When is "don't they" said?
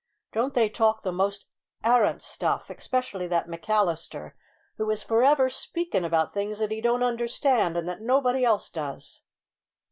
0.31-0.67